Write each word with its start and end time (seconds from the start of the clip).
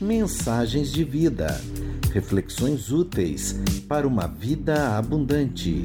Mensagens 0.00 0.92
de 0.92 1.04
vida. 1.04 1.60
Reflexões 2.12 2.90
úteis 2.90 3.60
para 3.88 4.06
uma 4.06 4.26
vida 4.26 4.96
abundante. 4.96 5.82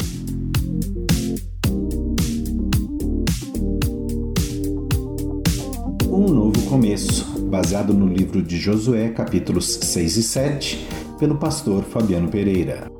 Um 6.08 6.28
novo 6.28 6.62
começo, 6.70 7.40
baseado 7.50 7.94
no 7.94 8.08
livro 8.08 8.42
de 8.42 8.58
Josué, 8.58 9.10
capítulos 9.10 9.66
6 9.66 10.18
e 10.18 10.24
7, 10.24 10.88
pelo 11.18 11.38
pastor 11.38 11.84
Fabiano 11.84 12.30
Pereira. 12.30 12.98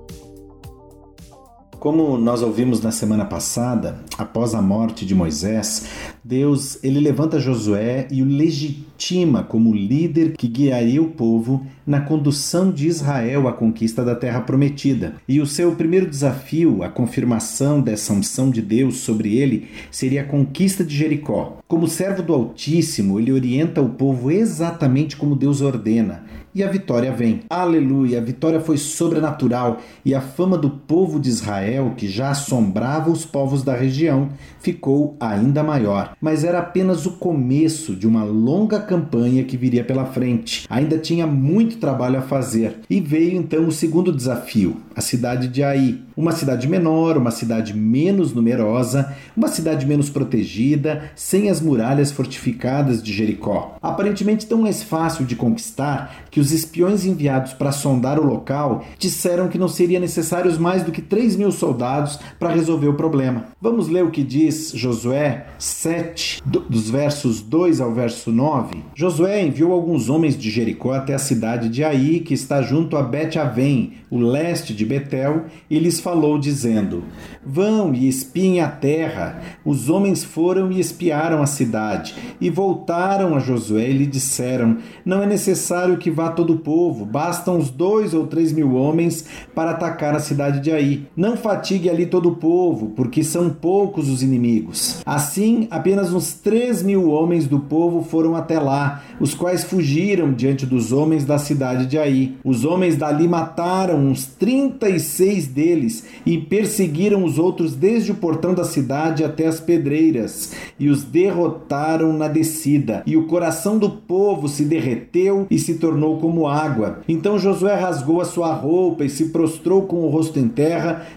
Como 1.80 2.18
nós 2.18 2.42
ouvimos 2.42 2.82
na 2.82 2.92
semana 2.92 3.24
passada, 3.24 4.04
após 4.18 4.54
a 4.54 4.62
morte 4.62 5.06
de 5.06 5.16
Moisés, 5.16 5.86
Deus 6.22 6.78
ele 6.84 7.00
levanta 7.00 7.40
Josué 7.40 8.06
e 8.12 8.22
o 8.22 8.26
legitima 8.26 9.44
como 9.44 9.74
líder 9.74 10.34
que 10.38 10.46
guiaria 10.46 11.02
o 11.02 11.12
povo 11.12 11.66
na 11.88 12.02
condução 12.02 12.70
de 12.70 12.86
Israel 12.86 13.48
à 13.48 13.54
conquista 13.54 14.04
da 14.04 14.14
terra 14.14 14.42
prometida. 14.42 15.16
E 15.26 15.40
o 15.40 15.46
seu 15.46 15.72
primeiro 15.74 16.10
desafio, 16.10 16.84
a 16.84 16.90
confirmação 16.90 17.80
dessa 17.80 18.12
unção 18.12 18.52
de 18.52 18.62
Deus 18.62 18.98
sobre 18.98 19.38
ele, 19.38 19.70
seria 19.90 20.24
a 20.24 20.26
conquista 20.26 20.84
de 20.84 20.94
Jericó. 20.94 21.60
Como 21.66 21.88
servo 21.88 22.22
do 22.22 22.34
Altíssimo, 22.34 23.18
ele 23.22 23.32
orienta 23.32 23.82
o 23.82 23.88
povo 23.88 24.30
exatamente 24.30 25.16
como 25.16 25.34
Deus 25.34 25.62
ordena 25.62 26.26
e 26.54 26.64
a 26.64 26.68
vitória 26.68 27.12
vem. 27.12 27.42
Aleluia! 27.50 28.18
A 28.18 28.22
vitória 28.22 28.60
foi 28.60 28.78
sobrenatural 28.78 29.80
e 30.04 30.16
a 30.16 30.22
fama 30.22 30.58
do 30.58 30.70
povo 30.70 31.20
de 31.20 31.30
Israel, 31.30 31.69
que 31.96 32.08
já 32.08 32.32
assombrava 32.32 33.10
os 33.10 33.26
povos 33.26 33.64
da 33.64 33.76
região, 33.76 34.30
ficou 34.60 35.16
ainda 35.20 35.64
maior. 35.64 36.16
Mas 36.22 36.44
era 36.44 36.60
apenas 36.60 37.06
o 37.06 37.12
começo 37.12 37.96
de 37.96 38.08
uma 38.08 38.24
longa 38.24 38.80
campanha 38.80 39.44
que 39.44 39.58
viria 39.58 39.84
pela 39.84 40.06
frente. 40.06 40.66
Ainda 40.70 40.98
tinha 40.98 41.26
muito 41.28 41.78
trabalho 41.78 42.20
a 42.20 42.22
fazer. 42.22 42.80
E 42.90 43.00
veio 43.00 43.38
então 43.38 43.68
o 43.68 43.72
segundo 43.72 44.16
desafio, 44.16 44.78
a 44.96 45.02
cidade 45.02 45.48
de 45.48 45.64
Ai. 45.64 46.00
Uma 46.16 46.34
cidade 46.34 46.68
menor, 46.68 47.16
uma 47.16 47.32
cidade 47.32 47.74
menos 47.74 48.34
numerosa, 48.34 49.16
uma 49.38 49.48
cidade 49.48 49.86
menos 49.86 50.10
protegida, 50.10 51.12
sem 51.16 51.50
as 51.50 51.62
muralhas 51.62 52.12
fortificadas 52.12 53.02
de 53.02 53.14
Jericó. 53.14 53.78
Aparentemente 53.82 54.46
tão 54.46 54.64
mais 54.64 54.84
fácil 54.84 55.26
de 55.26 55.38
conquistar 55.38 56.26
que 56.30 56.42
os 56.42 56.52
espiões 56.52 57.06
enviados 57.06 57.54
para 57.54 57.72
sondar 57.72 58.20
o 58.20 58.26
local 58.26 58.84
disseram 58.98 59.48
que 59.48 59.58
não 59.58 59.70
seria 59.70 60.00
necessários 60.00 60.58
mais 60.58 60.84
do 60.84 60.92
que 60.92 61.02
3 61.02 61.38
mil 61.38 61.54
soldados 61.60 62.20
para 62.40 62.54
resolver 62.54 62.88
o 62.88 62.94
problema. 62.94 63.46
Vamos 63.62 63.88
ler 63.88 64.04
o 64.04 64.12
que 64.12 64.24
diz 64.24 64.72
Josué 64.74 65.48
7, 65.58 66.42
dos 66.46 66.90
versos 66.90 67.42
2 67.42 67.82
ao 67.82 67.94
verso 67.94 68.32
9. 68.32 68.84
Josué 68.96 69.46
enviou 69.46 69.72
alguns 69.72 70.10
homens 70.10 70.38
de 70.38 70.50
Jericó 70.50 70.94
até 70.94 71.14
a 71.14 71.20
cidade 71.20 71.70
de 71.70 71.84
Ai, 71.84 72.22
que 72.26 72.34
está 72.34 72.62
junto 72.62 72.96
a 72.98 73.04
Bet-Avém, 73.04 73.94
o 74.10 74.18
leste 74.18 74.74
de 74.74 74.86
Betel, 74.86 75.46
e 75.70 75.78
lhes 75.78 76.00
falou, 76.00 76.40
dizendo: 76.40 77.04
Vão 77.46 77.94
e 77.94 78.08
espiem 78.08 78.62
a 78.62 78.68
terra. 78.68 79.42
Os 79.64 79.90
homens 79.90 80.24
foram 80.24 80.72
e 80.72 80.80
espiaram 80.80 81.42
a 81.42 81.46
cidade, 81.46 82.16
e 82.40 82.50
voltaram 82.50 83.36
a 83.36 83.40
Josué 83.40 83.90
e 83.90 83.94
lhe 83.94 84.06
disseram: 84.06 84.78
Não 85.06 85.22
é 85.22 85.28
necessário 85.28 85.98
que 85.98 86.10
vá 86.10 86.30
todo 86.30 86.54
o 86.54 86.60
povo, 86.60 87.06
bastam 87.06 87.58
os 87.58 87.70
dois 87.70 88.14
ou 88.14 88.26
três 88.26 88.52
mil 88.54 88.76
homens 88.76 89.26
para 89.54 89.72
atacar 89.72 90.16
a 90.16 90.20
cidade 90.20 90.60
de 90.60 90.70
Aí. 90.72 91.08
Não 91.16 91.36
fatigue 91.50 91.90
ali 91.90 92.06
todo 92.06 92.30
o 92.30 92.36
povo, 92.36 92.92
porque 92.96 93.24
são 93.24 93.50
poucos 93.50 94.08
os 94.08 94.22
inimigos. 94.22 95.02
Assim, 95.04 95.68
apenas 95.72 96.14
uns 96.14 96.34
três 96.34 96.84
mil 96.84 97.10
homens 97.10 97.48
do 97.48 97.60
povo 97.60 98.04
foram 98.04 98.36
até 98.36 98.60
lá, 98.60 99.04
os 99.20 99.34
quais 99.34 99.64
fugiram 99.64 100.32
diante 100.32 100.64
dos 100.64 100.92
homens 100.92 101.26
da 101.26 101.40
cidade 101.40 101.88
de 101.88 101.98
Aí. 101.98 102.38
Os 102.46 102.64
homens 102.66 102.96
dali 102.96 103.28
mataram 103.28 103.98
uns 103.98 104.26
trinta 104.26 104.88
e 104.88 105.00
seis 105.00 105.48
deles 105.48 106.06
e 106.26 106.38
perseguiram 106.38 107.24
os 107.24 107.40
outros 107.40 107.76
desde 107.76 108.12
o 108.12 108.16
portão 108.16 108.54
da 108.54 108.64
cidade 108.64 109.24
até 109.24 109.48
as 109.48 109.60
pedreiras 109.60 110.54
e 110.80 110.88
os 110.88 111.04
derrotaram 111.04 112.14
na 112.14 112.28
descida. 112.28 113.02
E 113.06 113.18
o 113.18 113.26
coração 113.26 113.78
do 113.78 113.90
povo 113.90 114.48
se 114.48 114.64
derreteu 114.64 115.48
e 115.50 115.58
se 115.58 115.76
tornou 115.76 116.20
como 116.20 116.48
água. 116.48 117.00
Então 117.08 117.40
Josué 117.40 117.74
rasgou 117.74 118.22
a 118.22 118.26
sua 118.26 118.54
roupa 118.54 119.04
e 119.04 119.10
se 119.10 119.30
prostrou 119.30 119.82
com 119.82 120.02
o 120.02 120.10
rosto 120.10 120.40
em 120.40 120.48
terra 120.48 121.08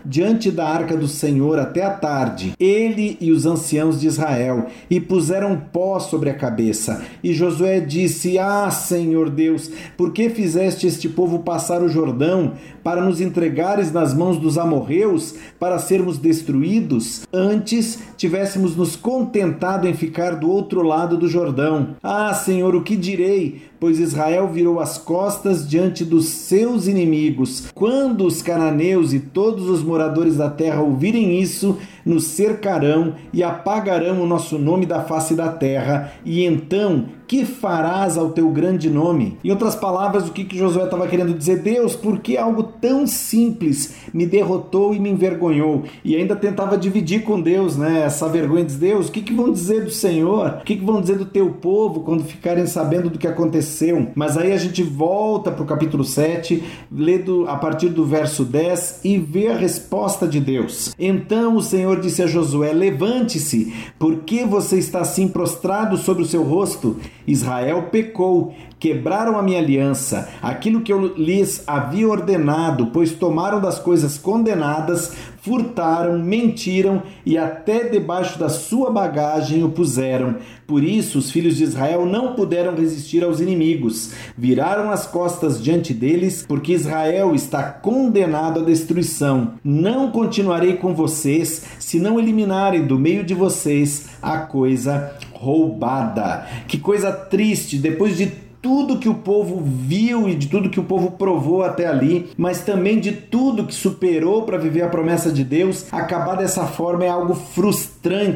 da 0.52 0.68
arca 0.68 0.96
do 0.96 1.08
Senhor 1.08 1.58
até 1.58 1.82
a 1.82 1.90
tarde. 1.90 2.52
Ele 2.60 3.16
e 3.20 3.32
os 3.32 3.44
anciãos 3.44 4.00
de 4.00 4.06
Israel 4.06 4.66
e 4.88 5.00
puseram 5.00 5.60
pó 5.72 5.98
sobre 5.98 6.30
a 6.30 6.34
cabeça. 6.34 7.02
E 7.24 7.34
Josué 7.34 7.80
disse: 7.80 8.38
Ah, 8.38 8.70
Senhor 8.70 9.28
Deus, 9.28 9.70
por 9.96 10.12
que 10.12 10.30
fizeste 10.30 10.86
este 10.86 11.08
povo 11.08 11.40
passar 11.40 11.82
o 11.82 11.88
Jordão 11.88 12.52
para 12.84 13.04
nos 13.04 13.20
entregares 13.20 13.90
nas 13.90 14.14
mãos 14.14 14.38
dos 14.38 14.56
amorreus 14.56 15.34
para 15.58 15.78
sermos 15.78 16.18
destruídos? 16.18 17.26
Antes 17.32 17.98
tivéssemos 18.16 18.76
nos 18.76 18.94
contentado 18.94 19.88
em 19.88 19.94
ficar 19.94 20.36
do 20.36 20.48
outro 20.48 20.82
lado 20.82 21.16
do 21.16 21.26
Jordão. 21.26 21.96
Ah, 22.00 22.32
Senhor, 22.32 22.76
o 22.76 22.82
que 22.82 22.96
direi? 22.96 23.71
Pois 23.82 23.98
Israel 23.98 24.46
virou 24.46 24.78
as 24.78 24.96
costas 24.96 25.68
diante 25.68 26.04
dos 26.04 26.26
seus 26.26 26.86
inimigos. 26.86 27.64
Quando 27.74 28.24
os 28.24 28.40
cananeus 28.40 29.12
e 29.12 29.18
todos 29.18 29.68
os 29.68 29.82
moradores 29.82 30.36
da 30.36 30.48
terra 30.48 30.80
ouvirem 30.80 31.40
isso, 31.40 31.76
nos 32.04 32.24
cercarão 32.24 33.14
e 33.32 33.42
apagarão 33.42 34.22
o 34.22 34.26
nosso 34.26 34.58
nome 34.58 34.86
da 34.86 35.02
face 35.02 35.34
da 35.34 35.48
terra, 35.48 36.12
e 36.24 36.44
então 36.44 37.06
que 37.32 37.46
farás 37.46 38.18
ao 38.18 38.28
teu 38.28 38.50
grande 38.50 38.90
nome? 38.90 39.38
Em 39.42 39.50
outras 39.50 39.74
palavras, 39.74 40.28
o 40.28 40.32
que, 40.32 40.44
que 40.44 40.58
Josué 40.58 40.84
estava 40.84 41.08
querendo 41.08 41.32
dizer? 41.32 41.62
Deus, 41.62 41.96
por 41.96 42.18
que 42.18 42.36
algo 42.36 42.62
tão 42.62 43.06
simples 43.06 43.94
me 44.12 44.26
derrotou 44.26 44.92
e 44.92 45.00
me 45.00 45.08
envergonhou? 45.08 45.84
E 46.04 46.14
ainda 46.14 46.36
tentava 46.36 46.76
dividir 46.76 47.22
com 47.22 47.40
Deus 47.40 47.74
né, 47.74 48.02
essa 48.04 48.28
vergonha. 48.28 48.66
Diz, 48.66 48.76
Deus, 48.76 49.08
o 49.08 49.12
que, 49.12 49.22
que 49.22 49.32
vão 49.32 49.50
dizer 49.50 49.82
do 49.82 49.90
Senhor? 49.90 50.58
O 50.60 50.64
que, 50.64 50.76
que 50.76 50.84
vão 50.84 51.00
dizer 51.00 51.16
do 51.16 51.24
teu 51.24 51.48
povo 51.52 52.00
quando 52.00 52.22
ficarem 52.22 52.66
sabendo 52.66 53.08
do 53.08 53.18
que 53.18 53.26
aconteceu? 53.26 54.08
Mas 54.14 54.36
aí 54.36 54.52
a 54.52 54.58
gente 54.58 54.82
volta 54.82 55.50
para 55.50 55.62
o 55.62 55.66
capítulo 55.66 56.04
7, 56.04 56.62
lê 56.92 57.16
do, 57.16 57.48
a 57.48 57.56
partir 57.56 57.88
do 57.88 58.04
verso 58.04 58.44
10 58.44 59.00
e 59.04 59.16
vê 59.16 59.48
a 59.48 59.56
resposta 59.56 60.28
de 60.28 60.38
Deus. 60.38 60.94
Então 60.98 61.56
o 61.56 61.62
Senhor 61.62 61.91
disse 62.00 62.22
a 62.22 62.26
Josué: 62.26 62.72
Levante-se, 62.72 63.72
porque 63.98 64.44
você 64.44 64.78
está 64.78 65.00
assim 65.00 65.28
prostrado 65.28 65.96
sobre 65.96 66.22
o 66.22 66.26
seu 66.26 66.42
rosto? 66.42 66.96
Israel 67.26 67.88
pecou, 67.90 68.54
quebraram 68.78 69.38
a 69.38 69.42
minha 69.42 69.58
aliança, 69.58 70.28
aquilo 70.42 70.80
que 70.80 70.92
eu 70.92 71.14
lhes 71.16 71.62
havia 71.66 72.08
ordenado, 72.08 72.88
pois 72.88 73.12
tomaram 73.12 73.60
das 73.60 73.78
coisas 73.78 74.18
condenadas, 74.18 75.12
furtaram, 75.42 76.20
mentiram 76.20 77.02
e 77.26 77.36
até 77.36 77.88
debaixo 77.88 78.38
da 78.38 78.48
sua 78.48 78.92
bagagem 78.92 79.64
o 79.64 79.70
puseram. 79.70 80.36
Por 80.68 80.84
isso 80.84 81.18
os 81.18 81.32
filhos 81.32 81.56
de 81.56 81.64
Israel 81.64 82.06
não 82.06 82.34
puderam 82.34 82.76
resistir 82.76 83.24
aos 83.24 83.40
inimigos, 83.40 84.12
viraram 84.38 84.90
as 84.90 85.04
costas 85.04 85.60
diante 85.60 85.92
deles, 85.92 86.46
porque 86.46 86.72
Israel 86.72 87.34
está 87.34 87.64
condenado 87.64 88.60
à 88.60 88.62
destruição. 88.62 89.54
Não 89.64 90.12
continuarei 90.12 90.76
com 90.76 90.94
vocês 90.94 91.64
se 91.78 91.98
não 91.98 92.20
eliminarem 92.20 92.86
do 92.86 92.96
meio 92.96 93.24
de 93.24 93.34
vocês 93.34 94.10
a 94.22 94.38
coisa 94.38 95.16
roubada. 95.32 96.46
Que 96.68 96.78
coisa 96.78 97.10
triste, 97.10 97.78
depois 97.78 98.16
de 98.16 98.51
tudo 98.62 98.98
que 98.98 99.08
o 99.08 99.14
povo 99.14 99.60
viu 99.60 100.28
e 100.28 100.36
de 100.36 100.46
tudo 100.46 100.70
que 100.70 100.78
o 100.78 100.84
povo 100.84 101.10
provou 101.10 101.64
até 101.64 101.86
ali, 101.86 102.30
mas 102.36 102.62
também 102.62 103.00
de 103.00 103.10
tudo 103.10 103.66
que 103.66 103.74
superou 103.74 104.42
para 104.42 104.56
viver 104.56 104.82
a 104.82 104.88
promessa 104.88 105.32
de 105.32 105.42
Deus, 105.42 105.92
acabar 105.92 106.36
dessa 106.36 106.64
forma 106.64 107.04
é 107.04 107.08
algo 107.08 107.34
frustrante, 107.34 107.91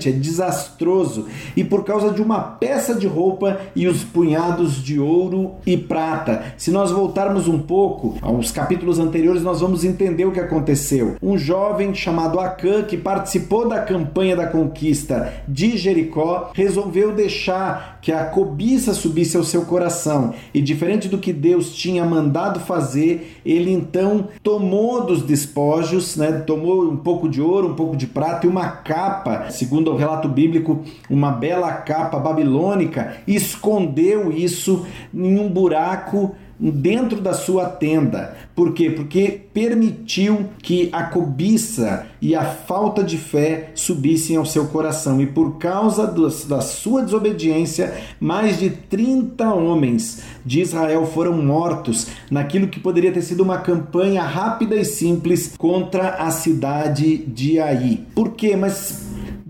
é 0.08 0.12
desastroso. 0.12 1.26
E 1.56 1.64
por 1.64 1.84
causa 1.84 2.10
de 2.10 2.22
uma 2.22 2.40
peça 2.40 2.94
de 2.94 3.06
roupa 3.06 3.58
e 3.74 3.86
os 3.86 4.04
punhados 4.04 4.82
de 4.82 4.98
ouro 4.98 5.54
e 5.66 5.76
prata. 5.76 6.54
Se 6.56 6.70
nós 6.70 6.90
voltarmos 6.90 7.48
um 7.48 7.58
pouco 7.58 8.16
aos 8.22 8.50
capítulos 8.50 8.98
anteriores, 8.98 9.42
nós 9.42 9.60
vamos 9.60 9.84
entender 9.84 10.24
o 10.24 10.32
que 10.32 10.40
aconteceu. 10.40 11.16
Um 11.22 11.36
jovem 11.36 11.94
chamado 11.94 12.38
Acã, 12.38 12.82
que 12.82 12.96
participou 12.96 13.68
da 13.68 13.80
campanha 13.80 14.36
da 14.36 14.46
conquista 14.46 15.32
de 15.48 15.76
Jericó, 15.76 16.50
resolveu 16.54 17.12
deixar 17.12 17.98
que 18.00 18.12
a 18.12 18.24
cobiça 18.24 18.94
subisse 18.94 19.36
ao 19.36 19.42
seu 19.42 19.62
coração. 19.64 20.32
E 20.54 20.60
diferente 20.60 21.08
do 21.08 21.18
que 21.18 21.32
Deus 21.32 21.74
tinha 21.74 22.04
mandado 22.04 22.60
fazer, 22.60 23.40
ele 23.44 23.72
então 23.72 24.28
tomou 24.42 25.04
dos 25.04 25.22
despojos, 25.22 26.16
né, 26.16 26.32
tomou 26.32 26.84
um 26.88 26.96
pouco 26.96 27.28
de 27.28 27.42
ouro, 27.42 27.68
um 27.68 27.74
pouco 27.74 27.96
de 27.96 28.06
prata 28.06 28.46
e 28.46 28.50
uma 28.50 28.68
capa, 28.68 29.50
segundo 29.56 29.90
o 29.90 29.96
relato 29.96 30.28
bíblico, 30.28 30.82
uma 31.08 31.32
bela 31.32 31.72
capa 31.72 32.18
babilônica, 32.18 33.16
escondeu 33.26 34.32
isso 34.32 34.86
em 35.12 35.38
um 35.38 35.48
buraco 35.48 36.34
dentro 36.58 37.20
da 37.20 37.34
sua 37.34 37.66
tenda. 37.66 38.34
Por 38.54 38.72
quê? 38.72 38.88
Porque 38.88 39.40
permitiu 39.52 40.46
que 40.62 40.88
a 40.92 41.04
cobiça 41.04 42.06
e 42.20 42.34
a 42.34 42.44
falta 42.44 43.04
de 43.04 43.18
fé 43.18 43.70
subissem 43.74 44.36
ao 44.36 44.46
seu 44.46 44.66
coração. 44.66 45.20
E 45.20 45.26
por 45.26 45.58
causa 45.58 46.06
da 46.06 46.60
sua 46.60 47.02
desobediência, 47.02 47.94
mais 48.18 48.58
de 48.58 48.70
30 48.70 49.52
homens 49.52 50.22
de 50.44 50.60
Israel 50.60 51.04
foram 51.06 51.34
mortos 51.42 52.06
naquilo 52.30 52.68
que 52.68 52.80
poderia 52.80 53.12
ter 53.12 53.22
sido 53.22 53.42
uma 53.42 53.58
campanha 53.58 54.22
rápida 54.22 54.76
e 54.76 54.84
simples 54.84 55.54
contra 55.58 56.10
a 56.14 56.30
cidade 56.30 57.18
de 57.18 57.60
Ai. 57.60 58.00
Por 58.14 58.30
quê? 58.30 58.56
Mas 58.56 59.05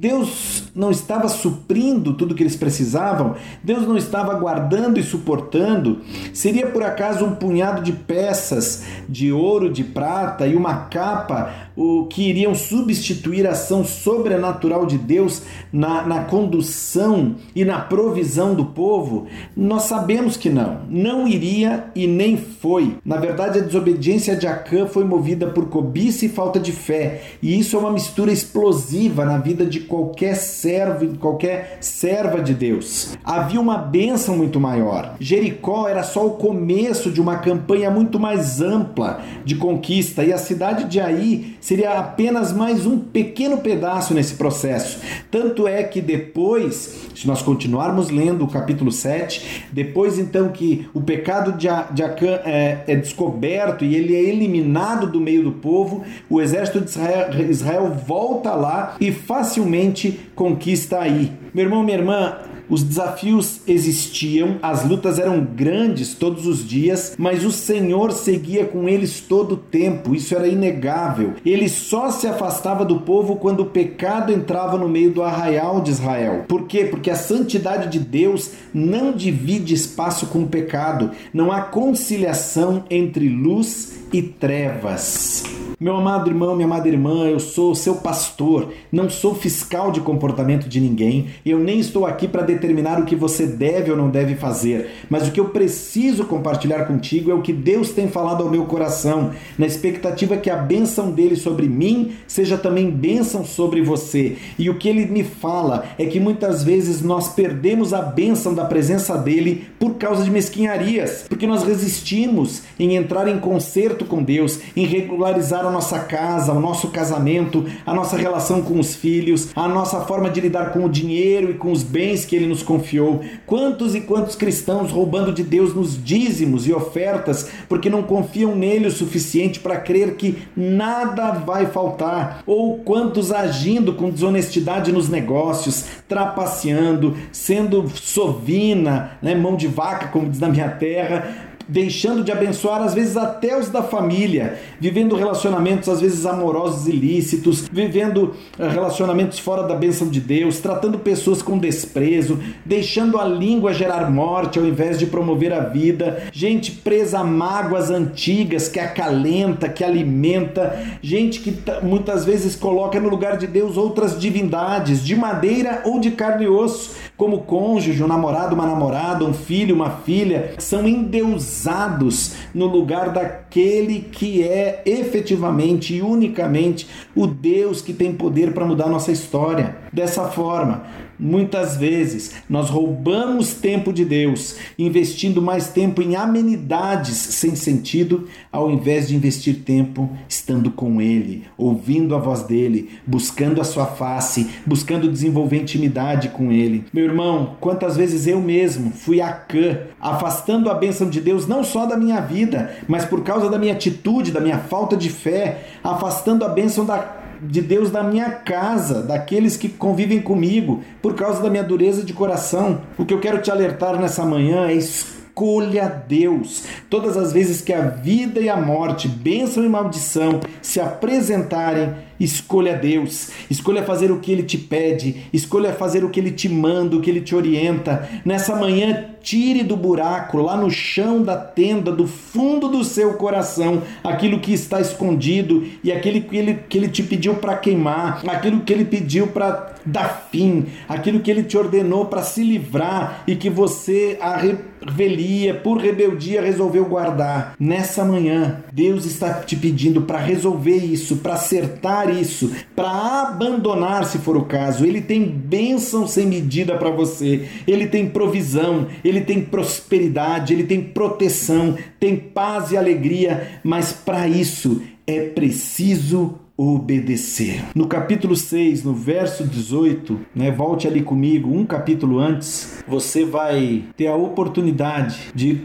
Deus 0.07 0.66
não 0.77 0.91
estava 0.91 1.29
suprindo 1.29 2.13
tudo 2.13 2.35
que 2.35 2.43
eles 2.43 2.55
precisavam? 2.55 3.35
Deus 3.65 3.89
não 3.89 3.97
estava 3.97 4.35
guardando 4.35 5.01
e 5.01 5.03
suportando? 5.03 6.03
Seria 6.35 6.67
por 6.67 6.83
acaso 6.83 7.25
um 7.25 7.35
punhado 7.35 7.83
de 7.83 7.93
peças 7.93 8.85
de 9.09 9.33
ouro, 9.33 9.73
de 9.73 9.83
prata 9.83 10.47
e 10.47 10.55
uma 10.55 10.87
capa 10.87 11.67
o 11.77 12.07
que 12.07 12.31
iriam 12.31 12.55
substituir 12.55 13.47
a 13.47 13.51
ação 13.51 13.85
sobrenatural 13.85 14.87
de 14.87 14.97
Deus 14.97 15.43
na, 15.71 16.07
na 16.07 16.25
condução 16.25 17.37
e 17.55 17.65
na 17.65 17.81
provisão 17.81 18.55
do 18.55 18.65
povo? 18.65 19.27
Nós 19.55 19.83
sabemos 19.83 20.37
que 20.37 20.49
não. 20.49 20.81
Não 20.89 21.29
iria 21.29 21.91
e 21.95 22.07
nem 22.07 22.39
foi. 22.39 22.97
Na 23.05 23.19
verdade, 23.19 23.59
a 23.59 23.63
desobediência 23.63 24.35
de 24.35 24.47
Acã 24.47 24.87
foi 24.87 25.05
movida 25.05 25.49
por 25.49 25.69
cobiça 25.69 26.25
e 26.25 26.31
falta 26.31 26.59
de 26.59 26.73
fé. 26.73 27.23
E 27.43 27.59
isso 27.59 27.77
é 27.77 27.79
uma 27.79 27.93
mistura 27.93 28.33
explosiva 28.33 29.27
na 29.27 29.37
vida 29.37 29.67
de 29.67 29.81
qualquer 29.81 30.37
servo, 30.67 31.17
qualquer 31.19 31.79
serva 31.81 32.43
de 32.43 32.53
Deus. 32.53 33.17
Havia 33.25 33.61
uma 33.61 33.79
bênção 33.79 34.37
muito 34.37 34.59
maior. 34.59 35.15
Jericó 35.21 35.89
era 35.89 36.03
só 36.03 36.27
o 36.27 36.31
começo 36.31 37.13
de 37.13 37.21
uma 37.21 37.37
campanha 37.37 37.89
muito 37.89 38.19
mais 38.19 38.61
ampla 38.61 39.21
de 39.45 39.55
conquista 39.55 40.25
e 40.25 40.33
a 40.33 40.39
cidade 40.39 40.85
de 40.85 41.01
Aí 41.01 41.57
seria 41.61 42.01
apenas 42.01 42.53
mais 42.53 42.85
um 42.85 42.99
pequeno 42.99 43.59
pedaço 43.59 44.13
nesse 44.13 44.35
processo. 44.35 44.99
Tanto 45.31 45.69
é 45.69 45.85
que 45.85 46.01
depois, 46.01 47.11
se 47.15 47.29
nós 47.29 47.43
continuarmos 47.43 48.11
lendo 48.11 48.45
o 48.45 48.49
capítulo 48.49 48.91
7, 48.91 49.67
depois 49.71 50.19
então 50.19 50.49
que 50.49 50.89
o 50.93 51.01
pecado 51.01 51.53
de 51.53 51.69
Acã 51.69 52.41
é, 52.45 52.83
é 52.89 52.97
descoberto 52.97 53.85
e 53.85 53.95
ele 53.95 54.17
é 54.17 54.21
eliminado 54.21 55.07
do 55.07 55.21
meio 55.21 55.45
do 55.45 55.53
povo, 55.53 56.03
o 56.29 56.41
exército 56.41 56.81
de 56.81 56.91
Israel, 56.91 57.51
Israel 57.51 57.93
volta 58.05 58.53
lá 58.55 58.97
e 58.99 59.13
facilmente 59.13 60.26
conquista 60.37 61.01
aí. 61.01 61.33
Meu 61.53 61.65
irmão, 61.65 61.83
minha 61.83 61.99
irmã, 61.99 62.37
os 62.69 62.83
desafios 62.83 63.61
existiam, 63.67 64.59
as 64.61 64.85
lutas 64.85 65.19
eram 65.19 65.43
grandes 65.45 66.15
todos 66.15 66.47
os 66.47 66.67
dias, 66.67 67.15
mas 67.17 67.45
o 67.45 67.53
Senhor 67.53 68.13
seguia 68.13 68.65
com 68.65 68.89
eles 68.89 69.21
todo 69.21 69.53
o 69.53 69.57
tempo, 69.57 70.15
isso 70.15 70.35
era 70.35 70.49
inegável. 70.49 71.35
Ele 71.45 71.69
só 71.69 72.11
se 72.11 72.27
afastava 72.27 72.85
do 72.85 73.01
povo 73.01 73.37
quando 73.37 73.61
o 73.61 73.67
pecado 73.67 74.33
entrava 74.33 74.77
no 74.77 74.89
meio 74.89 75.11
do 75.11 75.23
arraial 75.23 75.81
de 75.81 75.93
Israel. 75.93 76.45
Por 76.49 76.67
quê? 76.67 76.85
Porque 76.85 77.11
a 77.11 77.17
santidade 77.17 77.89
de 77.89 77.99
Deus 77.99 78.51
não 78.75 79.13
divide 79.13 79.73
espaço 79.73 80.27
com 80.27 80.43
o 80.43 80.49
pecado, 80.49 81.13
não 81.33 81.51
há 81.51 81.63
conciliação 81.63 82.85
entre 82.91 83.29
luz 83.29 84.01
e 84.13 84.21
trevas. 84.23 85.45
Meu 85.79 85.95
amado 85.95 86.31
irmão, 86.31 86.55
minha 86.57 86.65
amada 86.65 86.89
irmã, 86.89 87.27
eu 87.27 87.39
sou 87.39 87.75
seu 87.75 87.97
pastor, 87.97 88.73
não 88.91 89.11
sou 89.11 89.35
fiscal 89.35 89.93
de 89.93 90.01
comportamento 90.01 90.71
de 90.71 90.81
ninguém, 90.81 91.27
eu 91.45 91.59
nem 91.59 91.79
estou 91.79 92.07
aqui 92.07 92.27
para 92.27 92.41
determinar 92.41 92.99
o 92.99 93.05
que 93.05 93.15
você 93.15 93.47
deve 93.47 93.91
ou 93.91 93.97
não 93.97 94.09
deve 94.09 94.37
fazer, 94.37 94.89
mas 95.11 95.29
o 95.29 95.31
que 95.31 95.39
eu 95.39 95.51
preciso 95.51 96.25
compartilhar 96.25 96.87
contigo 96.87 97.31
é 97.31 97.35
o 97.35 97.43
que 97.43 97.53
Deus 97.53 97.91
tem 97.91 98.09
falado 98.09 98.43
ao 98.43 98.49
meu 98.49 98.65
coração, 98.65 99.33
na 99.59 99.67
expectativa 99.67 100.39
que 100.39 100.49
a 100.49 100.57
bênção 100.57 101.11
dele 101.11 101.37
sobre 101.37 101.69
mim 101.69 102.13
seja 102.27 102.57
também 102.57 102.91
bênção 102.91 103.45
sobre 103.45 103.83
você. 103.83 104.39
E 104.59 104.71
o 104.71 104.79
que 104.79 104.89
ele 104.89 105.05
me 105.05 105.25
fala 105.25 105.85
é 105.99 106.07
que 106.07 106.19
muitas 106.19 106.65
vezes 106.65 107.03
nós 107.03 107.29
perdemos 107.29 107.93
a 107.93 108.01
bênção 108.01 108.55
da 108.55 108.65
presença 108.65 109.15
dele 109.19 109.67
por 109.79 109.97
causa 109.97 110.25
de 110.25 110.31
mesquinharias, 110.31 111.27
porque 111.29 111.47
nós 111.47 111.65
resistimos 111.65 112.63
em 112.79 112.97
entrar 112.97 113.29
em 113.29 113.39
conserto 113.39 114.07
com 114.07 114.23
Deus, 114.23 114.59
em 114.75 114.87
regularizar 114.87 115.66
a 115.67 115.71
nossa 115.71 115.99
casa, 116.01 116.53
o 116.53 116.61
nosso 116.61 116.89
casamento, 116.89 117.65
a 117.85 117.95
nossa 117.95 118.17
relação 118.17 118.63
com 118.63 118.79
os 118.79 118.95
filhos, 118.95 119.49
a 119.55 119.69
nossa 119.69 120.01
forma 120.01 120.31
de 120.31 120.41
lidar 120.41 120.73
com 120.73 120.85
o 120.85 120.89
dinheiro 120.89 121.51
e 121.51 121.55
com 121.55 121.73
os 121.73 121.83
bens 121.83 122.25
que 122.25 122.37
Ele 122.37 122.47
nos 122.47 122.63
confiou. 122.63 123.21
Quantos 123.47 123.95
e 123.95 124.01
quantos 124.01 124.37
cristãos 124.37 124.91
roubando 124.91 125.33
de 125.33 125.43
Deus 125.43 125.75
nos 125.75 126.03
dízimos 126.03 126.67
e 126.67 126.73
ofertas 126.73 127.49
porque 127.69 127.91
não 127.91 128.03
confiam 128.03 128.55
nele 128.55 128.89
o 128.89 128.93
suficiente 128.93 129.61
para 129.61 129.81
crer 129.81 130.17
que 130.17 130.39
nada 130.57 131.33
vai 131.33 131.67
faltar? 131.67 132.43
Ou 132.47 132.79
quantos 132.79 133.33
agindo 133.33 133.95
com 133.95 134.11
desonestidade 134.11 134.93
nos 134.93 135.09
negócios, 135.09 135.85
trapaceando, 136.09 137.17
sendo 137.33 137.89
sovina, 137.95 139.13
né, 139.23 139.35
mão 139.35 139.57
de 139.57 139.67
vaca, 139.67 140.09
como 140.09 140.31
diz 140.31 140.41
na 140.41 140.49
minha 140.49 140.69
terra, 140.69 141.56
deixando 141.69 142.23
de 142.23 142.33
abençoar 142.33 142.83
às 142.83 142.95
vezes 142.95 143.17
até 143.17 143.59
os 143.59 143.69
da 143.69 143.83
família, 143.83 144.59
vivendo 144.81 145.17
relacionamentos 145.17 145.89
às 145.89 146.01
vezes 146.01 146.25
amorosos 146.25 146.87
ilícitos, 146.87 147.69
vivendo 147.71 148.35
eh, 148.59 148.69
relacionamentos 148.69 149.39
fora 149.39 149.65
da 149.65 149.75
bênção 149.75 150.09
de 150.09 150.21
Deus, 150.21 150.59
tratando 150.59 150.99
pessoas 150.99 151.43
com 151.43 151.59
desprezo, 151.59 152.39
deixando 152.65 153.19
a 153.19 153.25
língua 153.25 153.75
gerar 153.75 154.11
morte 154.11 154.59
ao 154.59 154.65
invés 154.65 154.99
de 154.99 155.07
promover 155.07 155.53
a 155.53 155.61
vida, 155.61 156.23
gente 156.33 156.71
presa 156.71 157.21
a 157.21 157.25
mágoas 157.25 157.91
antigas 157.91 158.69
que 158.69 158.79
acalenta, 158.79 159.69
que 159.69 159.83
alimenta, 159.83 160.79
gente 161.03 161.41
que 161.41 161.55
muitas 161.83 162.25
vezes 162.25 162.55
coloca 162.55 163.01
no 163.01 163.09
lugar 163.09 163.37
de 163.37 163.47
Deus 163.47 163.77
outras 163.77 164.19
divindades, 164.19 165.05
de 165.05 165.17
madeira 165.17 165.83
ou 165.85 166.01
de 166.01 166.11
carne 166.13 166.45
e 166.45 166.49
osso, 166.49 166.97
como 167.17 167.43
cônjuge, 167.43 168.03
um 168.03 168.07
namorado, 168.07 168.55
uma 168.55 168.67
namorada, 168.67 169.25
um 169.25 169.33
filho, 169.33 169.75
uma 169.75 169.91
filha, 169.91 170.55
são 170.59 170.87
endeusados 170.87 171.57
usados 171.67 172.35
no 172.55 172.67
lugar 172.67 173.11
daquele 173.11 174.01
que 174.01 174.43
é 174.43 174.83
efetivamente 174.85 175.95
e 175.95 176.03
unicamente 176.03 176.89
o 177.15 177.27
Deus 177.27 177.81
que 177.81 177.93
tem 177.93 178.13
poder 178.13 178.53
para 178.53 178.65
mudar 178.65 178.89
nossa 178.89 179.13
história. 179.13 179.77
Dessa 179.93 180.25
forma, 180.25 180.85
Muitas 181.19 181.77
vezes 181.77 182.33
nós 182.49 182.69
roubamos 182.69 183.55
tempo 183.55 183.93
de 183.93 184.05
Deus, 184.05 184.57
investindo 184.79 185.41
mais 185.41 185.69
tempo 185.69 186.03
em 186.03 186.17
amenidades 186.17 187.17
sem 187.17 187.55
sentido, 187.55 188.29
ao 188.53 188.71
invés 188.71 189.09
de 189.09 189.17
investir 189.17 189.63
tempo 189.65 190.11
estando 190.29 190.71
com 190.71 191.01
Ele, 191.01 191.45
ouvindo 191.57 192.15
a 192.15 192.19
voz 192.19 192.43
dele, 192.43 192.91
buscando 193.07 193.61
a 193.61 193.65
sua 193.65 193.87
face, 193.87 194.49
buscando 194.67 195.11
desenvolver 195.11 195.61
intimidade 195.63 196.29
com 196.29 196.53
Ele. 196.53 196.85
Meu 196.93 197.05
irmão, 197.05 197.57
quantas 197.61 197.97
vezes 197.97 198.27
eu 198.27 198.41
mesmo 198.41 198.91
fui 198.91 199.21
a 199.21 199.33
cã, 199.33 199.81
afastando 200.01 200.71
a 200.71 200.75
bênção 200.75 201.09
de 201.09 201.21
Deus 201.21 201.47
não 201.47 201.65
só 201.65 201.87
da 201.87 201.97
minha 201.97 202.21
vida, 202.21 202.77
mas 202.87 203.05
por 203.05 203.23
causa 203.23 203.49
da 203.49 203.59
minha 203.59 203.73
atitude, 203.73 204.33
da 204.33 204.41
minha 204.41 204.59
falta 204.59 204.97
de 204.97 205.09
fé, 205.09 205.65
afastando 205.83 206.45
a 206.45 206.49
bênção 206.49 206.85
da 206.85 207.26
de 207.43 207.61
Deus 207.61 207.91
da 207.91 208.03
minha 208.03 208.31
casa, 208.31 209.03
daqueles 209.03 209.57
que 209.57 209.69
convivem 209.69 210.21
comigo, 210.21 210.83
por 211.01 211.15
causa 211.15 211.43
da 211.43 211.51
minha 211.51 211.65
dureza 211.65 212.03
de 212.03 212.13
coração. 212.13 212.81
O 212.99 213.05
que 213.05 213.15
eu 213.15 213.21
quero 213.21 213.41
te 213.41 213.51
alertar 213.51 214.01
nessa 214.01 214.25
manhã 214.25 214.69
é 214.69 214.75
escolha 214.75 216.05
Deus. 216.09 216.65
Todas 216.89 217.17
as 217.17 217.33
vezes 217.33 217.61
que 217.61 217.73
a 217.73 217.83
vida 217.83 218.41
e 218.41 218.49
a 218.49 218.57
morte, 218.57 219.07
bênção 219.07 219.65
e 219.65 219.69
maldição 219.69 220.41
se 220.63 220.81
apresentarem, 220.81 221.95
escolha 222.19 222.75
Deus. 222.75 223.31
Escolha 223.51 223.83
fazer 223.83 224.11
o 224.11 224.19
que 224.19 224.33
ele 224.33 224.43
te 224.43 224.57
pede, 224.57 225.29
escolha 225.33 225.75
fazer 225.75 226.05
o 226.05 226.11
que 226.11 226.19
ele 226.19 226.31
te 226.31 226.49
manda, 226.49 226.97
o 226.97 227.03
que 227.03 227.11
ele 227.11 227.21
te 227.21 227.35
orienta. 227.35 228.09
Nessa 228.25 228.57
manhã, 228.57 229.11
tire 229.27 229.65
do 229.65 229.77
buraco, 229.77 230.39
lá 230.39 230.57
no 230.57 230.71
chão 230.71 231.21
da 231.21 231.37
tenda, 231.37 231.91
do 231.91 232.07
fundo 232.07 232.69
do 232.69 232.85
seu 232.85 233.15
coração, 233.15 233.83
aquilo 234.05 234.39
que 234.39 234.55
está 234.55 234.81
escondido 234.81 235.65
e 235.83 235.91
aquele 235.91 236.21
que 236.21 236.37
ele, 236.37 236.55
que 236.69 236.79
ele 236.79 236.89
te 236.89 237.03
pediu 237.03 237.35
para 237.35 237.57
queimar, 237.57 238.23
aquilo 238.25 238.61
que 238.61 238.73
ele 238.73 238.85
pediu 238.85 239.27
para 239.27 239.75
dar 239.85 240.29
fim, 240.31 240.67
aquilo 240.89 241.21
que 241.21 241.31
ele 241.31 241.43
te 241.43 241.59
ordenou 241.59 242.07
para 242.07 242.23
se 242.23 242.43
livrar 242.43 243.25
e 243.27 243.35
que 243.35 243.51
você, 243.51 244.17
a 244.21 244.37
revelia, 244.37 245.55
por 245.55 245.79
rebeldia, 245.79 246.43
resolveu 246.43 246.85
guardar. 246.85 247.55
Nessa 247.59 248.05
manhã, 248.05 248.65
Deus 248.73 249.05
está 249.07 249.35
te 249.35 249.57
pedindo 249.57 250.03
para 250.03 250.19
resolver 250.19 250.77
isso, 250.77 251.17
para 251.17 251.35
acertar 251.35 252.11
isso, 252.11 252.53
para 252.75 253.23
abandonar, 253.23 254.05
se 254.05 254.19
for 254.19 254.37
o 254.37 254.45
caso. 254.45 254.85
Ele 254.85 255.01
tem 255.01 255.25
bênção 255.25 256.07
sem 256.07 256.27
medida 256.27 256.77
para 256.77 256.91
você, 256.91 257.49
ele 257.67 257.87
tem 257.87 258.09
provisão, 258.09 258.89
ele 259.05 259.16
ele 259.17 259.25
tem 259.25 259.41
prosperidade, 259.41 260.53
ele 260.53 260.65
tem 260.65 260.81
proteção, 260.81 261.77
tem 261.99 262.17
paz 262.17 262.71
e 262.71 262.77
alegria, 262.77 263.61
mas 263.65 263.93
para 263.93 264.29
isso 264.29 264.83
é 265.07 265.21
preciso 265.21 266.39
obedecer. 266.57 267.63
No 267.75 267.87
capítulo 267.87 268.35
6, 268.35 268.83
no 268.83 268.95
verso 268.95 269.45
18, 269.45 270.19
né, 270.35 270.51
volte 270.51 270.87
ali 270.87 271.03
comigo, 271.03 271.55
um 271.55 271.67
capítulo 271.67 272.19
antes, 272.19 272.83
você 272.89 273.25
vai 273.25 273.85
ter 273.97 274.07
a 274.07 274.17
oportunidade 274.17 275.19
de 275.35 275.61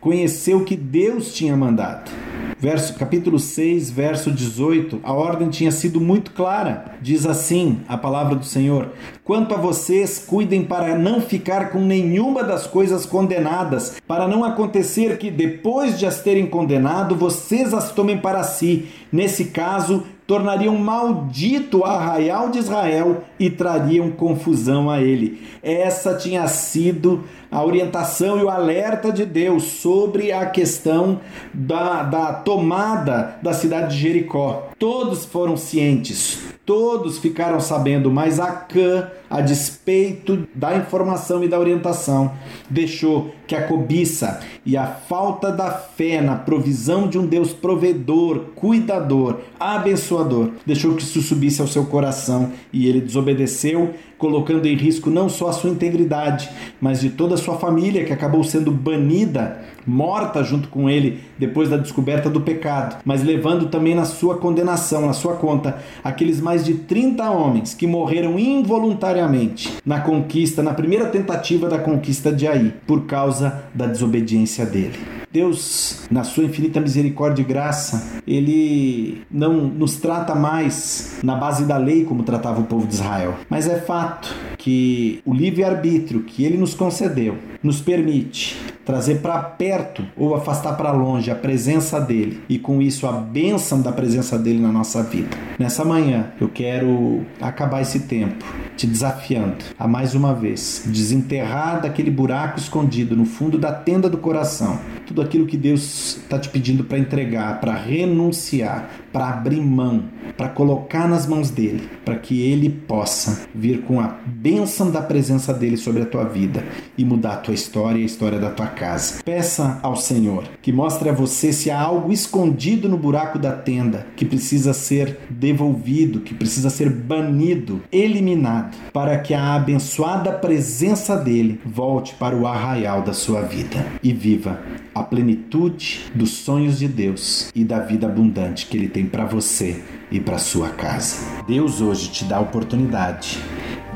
conheceu 0.00 0.62
que 0.62 0.76
Deus 0.76 1.34
tinha 1.34 1.56
mandado. 1.56 2.10
Verso, 2.58 2.94
capítulo 2.94 3.38
6, 3.38 3.90
verso 3.90 4.30
18, 4.32 5.00
a 5.02 5.12
ordem 5.12 5.50
tinha 5.50 5.70
sido 5.70 6.00
muito 6.00 6.30
clara. 6.30 6.96
Diz 7.02 7.26
assim 7.26 7.80
a 7.86 7.98
palavra 7.98 8.34
do 8.34 8.46
Senhor: 8.46 8.92
Quanto 9.22 9.54
a 9.54 9.58
vocês, 9.58 10.24
cuidem 10.26 10.64
para 10.64 10.96
não 10.96 11.20
ficar 11.20 11.70
com 11.70 11.80
nenhuma 11.80 12.42
das 12.42 12.66
coisas 12.66 13.04
condenadas, 13.04 14.00
para 14.06 14.26
não 14.26 14.42
acontecer 14.42 15.18
que, 15.18 15.30
depois 15.30 15.98
de 15.98 16.06
as 16.06 16.22
terem 16.22 16.46
condenado, 16.46 17.14
vocês 17.14 17.74
as 17.74 17.92
tomem 17.92 18.16
para 18.16 18.42
si. 18.42 18.86
Nesse 19.12 19.46
caso, 19.46 20.04
tornariam 20.26 20.76
maldito 20.76 21.78
o 21.78 21.84
arraial 21.84 22.50
de 22.50 22.58
Israel 22.58 23.22
e 23.38 23.48
trariam 23.48 24.10
confusão 24.10 24.90
a 24.90 25.00
ele. 25.00 25.40
Essa 25.62 26.14
tinha 26.14 26.46
sido 26.48 27.24
a 27.50 27.64
orientação 27.64 28.38
e 28.38 28.42
o 28.42 28.50
alerta 28.50 29.12
de 29.12 29.24
Deus 29.24 29.64
sobre 29.64 30.32
a 30.32 30.46
questão 30.46 31.20
da, 31.54 32.02
da 32.02 32.32
tomada 32.32 33.36
da 33.42 33.52
cidade 33.52 33.94
de 33.94 34.02
Jericó. 34.02 34.68
Todos 34.78 35.24
foram 35.24 35.56
cientes, 35.56 36.38
todos 36.66 37.18
ficaram 37.18 37.60
sabendo, 37.60 38.10
mas 38.10 38.38
Acã, 38.40 39.10
a 39.30 39.40
despeito 39.40 40.46
da 40.54 40.76
informação 40.76 41.42
e 41.42 41.48
da 41.48 41.58
orientação, 41.58 42.32
deixou 42.68 43.30
que 43.46 43.54
a 43.54 43.66
cobiça 43.66 44.40
e 44.64 44.76
a 44.76 44.86
falta 44.86 45.50
da 45.50 45.70
fé 45.70 46.20
na 46.20 46.34
provisão 46.34 47.08
de 47.08 47.18
um 47.18 47.26
Deus 47.26 47.52
provedor, 47.52 48.46
cuidador, 48.54 49.38
abençoador, 49.58 50.15
deixou 50.64 50.94
que 50.94 51.02
isso 51.02 51.20
subisse 51.22 51.60
ao 51.60 51.66
seu 51.66 51.84
coração 51.86 52.52
e 52.72 52.88
ele 52.88 53.00
desobedeceu, 53.00 53.94
colocando 54.18 54.66
em 54.66 54.76
risco 54.76 55.10
não 55.10 55.28
só 55.28 55.48
a 55.48 55.52
sua 55.52 55.70
integridade, 55.70 56.48
mas 56.80 57.00
de 57.00 57.10
toda 57.10 57.34
a 57.34 57.38
sua 57.38 57.56
família 57.56 58.04
que 58.04 58.12
acabou 58.12 58.42
sendo 58.42 58.70
banida, 58.70 59.60
morta 59.86 60.42
junto 60.42 60.68
com 60.68 60.88
ele 60.88 61.20
depois 61.38 61.68
da 61.68 61.76
descoberta 61.76 62.28
do 62.28 62.40
pecado, 62.40 62.96
mas 63.04 63.22
levando 63.22 63.68
também 63.68 63.94
na 63.94 64.04
sua 64.04 64.38
condenação, 64.38 65.06
na 65.06 65.12
sua 65.12 65.34
conta, 65.34 65.78
aqueles 66.02 66.40
mais 66.40 66.64
de 66.64 66.74
30 66.74 67.30
homens 67.30 67.74
que 67.74 67.86
morreram 67.86 68.38
involuntariamente 68.38 69.76
na 69.84 70.00
conquista, 70.00 70.62
na 70.62 70.74
primeira 70.74 71.06
tentativa 71.06 71.68
da 71.68 71.78
conquista 71.78 72.32
de 72.32 72.46
Aí, 72.46 72.72
por 72.86 73.06
causa 73.06 73.64
da 73.74 73.86
desobediência 73.86 74.64
dele. 74.64 75.15
Deus, 75.32 76.06
na 76.10 76.24
sua 76.24 76.44
infinita 76.44 76.80
misericórdia 76.80 77.42
e 77.42 77.44
graça, 77.44 78.20
ele 78.26 79.22
não 79.30 79.66
nos 79.66 79.96
trata 79.96 80.34
mais 80.34 81.18
na 81.22 81.34
base 81.34 81.64
da 81.64 81.76
lei 81.76 82.04
como 82.04 82.22
tratava 82.22 82.60
o 82.60 82.64
povo 82.64 82.86
de 82.86 82.94
Israel. 82.94 83.34
Mas 83.50 83.66
é 83.68 83.78
fato 83.78 84.34
que 84.56 85.20
o 85.24 85.34
livre-arbítrio 85.34 86.22
que 86.22 86.44
ele 86.44 86.56
nos 86.56 86.74
concedeu 86.74 87.36
nos 87.62 87.80
permite 87.80 88.56
trazer 88.84 89.16
para 89.16 89.38
perto 89.42 90.04
ou 90.16 90.34
afastar 90.36 90.76
para 90.76 90.92
longe 90.92 91.28
a 91.28 91.34
presença 91.34 92.00
dele 92.00 92.40
e 92.48 92.56
com 92.56 92.80
isso 92.80 93.06
a 93.06 93.12
bênção 93.12 93.82
da 93.82 93.90
presença 93.90 94.38
dele 94.38 94.60
na 94.60 94.70
nossa 94.70 95.02
vida. 95.02 95.36
Nessa 95.58 95.84
manhã 95.84 96.30
eu 96.40 96.48
quero 96.48 97.22
acabar 97.40 97.82
esse 97.82 98.00
tempo 98.00 98.44
te 98.76 98.86
desafiando 98.86 99.64
a 99.76 99.88
mais 99.88 100.14
uma 100.14 100.32
vez 100.32 100.84
desenterrar 100.86 101.82
daquele 101.82 102.10
buraco 102.10 102.60
escondido 102.60 103.16
no 103.16 103.24
fundo 103.24 103.58
da 103.58 103.72
tenda 103.72 104.08
do 104.08 104.18
coração 104.18 104.78
tudo 105.16 105.22
aquilo 105.22 105.46
que 105.46 105.56
Deus 105.56 106.18
está 106.18 106.38
te 106.38 106.50
pedindo 106.50 106.84
para 106.84 106.98
entregar, 106.98 107.58
para 107.58 107.74
renunciar, 107.74 109.05
para 109.16 109.30
abrir 109.30 109.62
mão, 109.62 110.04
para 110.36 110.50
colocar 110.50 111.08
nas 111.08 111.26
mãos 111.26 111.48
dele, 111.48 111.88
para 112.04 112.16
que 112.16 112.38
ele 112.42 112.68
possa 112.68 113.46
vir 113.54 113.80
com 113.80 113.98
a 113.98 114.14
bênção 114.26 114.90
da 114.90 115.00
presença 115.00 115.54
dele 115.54 115.78
sobre 115.78 116.02
a 116.02 116.04
tua 116.04 116.24
vida 116.24 116.62
e 116.98 117.02
mudar 117.02 117.32
a 117.32 117.36
tua 117.38 117.54
história 117.54 117.98
e 117.98 118.02
a 118.02 118.04
história 118.04 118.38
da 118.38 118.50
tua 118.50 118.66
casa. 118.66 119.22
Peça 119.24 119.80
ao 119.82 119.96
Senhor 119.96 120.44
que 120.60 120.70
mostre 120.70 121.08
a 121.08 121.14
você 121.14 121.50
se 121.50 121.70
há 121.70 121.80
algo 121.80 122.12
escondido 122.12 122.90
no 122.90 122.98
buraco 122.98 123.38
da 123.38 123.52
tenda 123.52 124.06
que 124.14 124.26
precisa 124.26 124.74
ser 124.74 125.18
devolvido, 125.30 126.20
que 126.20 126.34
precisa 126.34 126.68
ser 126.68 126.90
banido, 126.90 127.80
eliminado, 127.90 128.76
para 128.92 129.18
que 129.18 129.32
a 129.32 129.54
abençoada 129.54 130.30
presença 130.30 131.16
dele 131.16 131.58
volte 131.64 132.14
para 132.16 132.36
o 132.36 132.46
arraial 132.46 133.00
da 133.00 133.14
sua 133.14 133.40
vida 133.40 133.82
e 134.02 134.12
viva 134.12 134.60
a 134.94 135.02
plenitude 135.02 136.04
dos 136.14 136.30
sonhos 136.30 136.78
de 136.78 136.88
Deus 136.88 137.50
e 137.54 137.64
da 137.64 137.80
vida 137.80 138.06
abundante 138.06 138.66
que 138.66 138.76
ele 138.76 138.88
para 139.06 139.24
você 139.24 139.82
e 140.10 140.20
para 140.20 140.38
sua 140.38 140.70
casa. 140.70 141.16
Deus 141.46 141.80
hoje 141.80 142.10
te 142.10 142.24
dá 142.24 142.36
a 142.36 142.40
oportunidade 142.40 143.42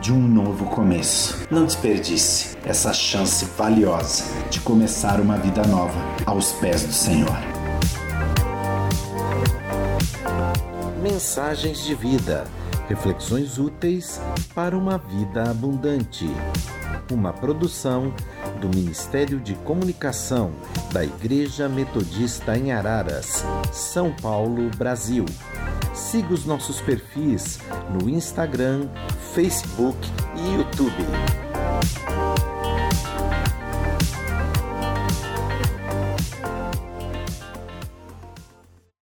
de 0.00 0.12
um 0.12 0.20
novo 0.26 0.64
começo. 0.66 1.46
Não 1.50 1.64
desperdice 1.64 2.56
essa 2.64 2.92
chance 2.92 3.44
valiosa 3.56 4.24
de 4.50 4.60
começar 4.60 5.20
uma 5.20 5.36
vida 5.36 5.62
nova 5.64 5.98
aos 6.24 6.52
pés 6.52 6.84
do 6.84 6.92
Senhor. 6.92 7.36
Mensagens 11.02 11.84
de 11.84 11.94
vida. 11.94 12.46
Reflexões 12.88 13.58
úteis 13.58 14.20
para 14.54 14.76
uma 14.76 14.98
vida 14.98 15.50
abundante. 15.50 16.28
Uma 17.10 17.32
produção 17.32 18.14
do 18.60 18.68
Ministério 18.68 19.40
de 19.40 19.54
Comunicação 19.56 20.52
da 20.92 21.04
Igreja 21.04 21.68
Metodista 21.68 22.56
em 22.56 22.70
Araras, 22.70 23.44
São 23.72 24.12
Paulo, 24.12 24.70
Brasil. 24.76 25.24
Siga 25.92 26.32
os 26.32 26.44
nossos 26.44 26.80
perfis 26.80 27.58
no 27.90 28.08
Instagram, 28.08 28.88
Facebook 29.34 29.98
e 30.36 30.56
YouTube. 30.56 32.09